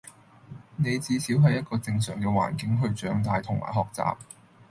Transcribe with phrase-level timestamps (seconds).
[0.77, 4.17] 你至少係一個正常嘅環境去長大同埋學習